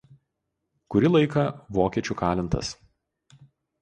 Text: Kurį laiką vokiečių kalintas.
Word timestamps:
Kurį 0.95 1.11
laiką 1.15 1.45
vokiečių 1.79 2.17
kalintas. 2.23 2.73